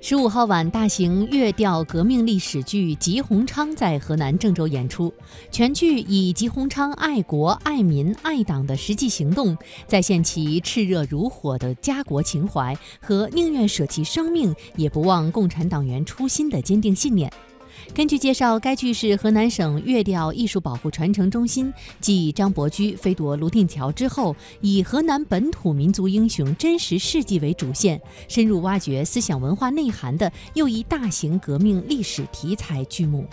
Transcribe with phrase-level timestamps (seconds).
[0.00, 5.12] 十五号晚，大型粤调革命历史剧《吉鸿昌》在河南郑州演出。
[5.50, 9.58] 全剧以吉鸿昌爱国、爱民、爱党的实际行动，
[9.88, 17.30] 再现其炽热如火的家国情怀和宁愿舍弃生命也不忘共产党员初心的坚定信念。
[17.94, 33.26] 根据介绍，该剧是河南省越调艺术保护传承中心继张伯驹飞夺泸定桥之后，以河南本土民族英雄真实事迹为主线，深入挖掘思想文化内涵的又一大型革命历史题材剧目。